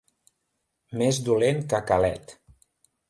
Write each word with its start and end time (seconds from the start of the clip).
Més 1.01 1.19
dolent 1.27 1.61
que 1.75 1.83
Calet. 1.93 2.35